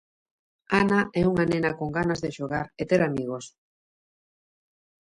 Ana 0.81 0.99
é 1.21 1.23
unha 1.31 1.45
nena 1.51 1.71
con 1.79 1.89
ganas 1.97 2.19
de 2.23 2.33
xogar 2.37 2.67
e 2.81 2.83
ter 2.89 3.01
amigos. 3.03 3.45